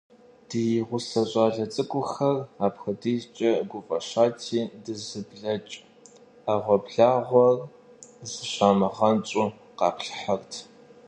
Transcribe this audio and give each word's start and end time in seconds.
Ди 0.49 0.63
гъусэ 0.87 1.21
щIалэ 1.29 1.65
цIыкIухэр 1.73 2.37
апхуэдизкIэ 2.65 3.51
гуфIэщати, 3.69 4.59
дызыблэкI 4.83 5.77
Iэгъуэблагъэр, 6.51 7.57
зыщамыгъэнщIу, 8.29 9.47
къаплъыхьырт. 9.77 10.51